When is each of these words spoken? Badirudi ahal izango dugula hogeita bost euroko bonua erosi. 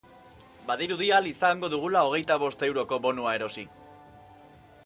Badirudi 0.69 1.09
ahal 1.17 1.29
izango 1.33 1.69
dugula 1.75 2.03
hogeita 2.07 2.39
bost 2.47 2.67
euroko 2.71 3.01
bonua 3.07 3.35
erosi. 3.41 3.67